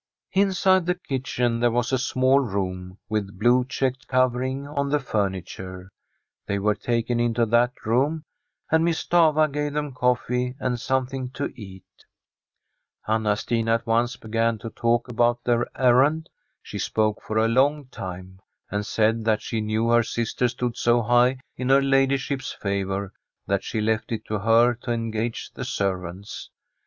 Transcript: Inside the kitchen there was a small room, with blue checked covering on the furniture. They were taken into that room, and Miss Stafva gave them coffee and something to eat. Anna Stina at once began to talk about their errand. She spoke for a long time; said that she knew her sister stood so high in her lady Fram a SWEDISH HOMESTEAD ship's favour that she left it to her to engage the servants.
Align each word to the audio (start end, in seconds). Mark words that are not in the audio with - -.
Inside 0.33 0.87
the 0.87 0.95
kitchen 0.95 1.59
there 1.59 1.69
was 1.69 1.91
a 1.93 1.99
small 1.99 2.39
room, 2.39 2.97
with 3.07 3.37
blue 3.37 3.63
checked 3.65 4.07
covering 4.07 4.67
on 4.67 4.89
the 4.89 4.97
furniture. 4.97 5.91
They 6.47 6.57
were 6.57 6.73
taken 6.73 7.19
into 7.19 7.45
that 7.45 7.73
room, 7.85 8.23
and 8.71 8.83
Miss 8.83 9.05
Stafva 9.05 9.47
gave 9.51 9.73
them 9.73 9.93
coffee 9.93 10.55
and 10.59 10.79
something 10.79 11.29
to 11.33 11.53
eat. 11.55 11.83
Anna 13.07 13.35
Stina 13.35 13.75
at 13.75 13.85
once 13.85 14.15
began 14.17 14.57
to 14.57 14.71
talk 14.71 15.07
about 15.07 15.43
their 15.43 15.67
errand. 15.79 16.29
She 16.63 16.79
spoke 16.79 17.21
for 17.21 17.37
a 17.37 17.47
long 17.47 17.85
time; 17.85 18.39
said 18.81 19.23
that 19.25 19.43
she 19.43 19.61
knew 19.61 19.89
her 19.89 20.01
sister 20.01 20.47
stood 20.47 20.77
so 20.77 21.03
high 21.03 21.37
in 21.57 21.69
her 21.69 21.79
lady 21.79 22.17
Fram 22.17 22.17
a 22.17 22.17
SWEDISH 22.17 22.29
HOMESTEAD 22.29 22.39
ship's 22.39 22.51
favour 22.53 23.13
that 23.45 23.63
she 23.63 23.79
left 23.79 24.11
it 24.11 24.25
to 24.25 24.39
her 24.39 24.73
to 24.81 24.89
engage 24.91 25.51
the 25.53 25.63
servants. 25.63 26.49